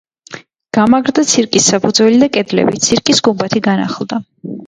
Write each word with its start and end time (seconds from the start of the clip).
გამაგრდა 0.77 1.23
ცირკის 1.31 1.67
საფუძველი 1.73 2.17
და 2.23 2.29
კედლები, 2.37 2.81
ცირკის 2.87 3.23
გუმბათი 3.29 3.65
განახლდა. 3.69 4.23